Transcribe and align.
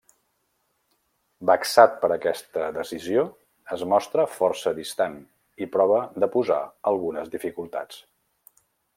Vexat 1.49 1.99
per 2.05 2.07
aquesta 2.15 2.69
decisió, 2.77 3.25
es 3.77 3.83
mostra 3.91 4.25
força 4.39 4.73
distant 4.81 5.19
i 5.65 5.71
prova 5.79 5.99
de 6.25 6.31
posar 6.37 6.59
algunes 6.93 7.31
dificultats. 7.37 8.01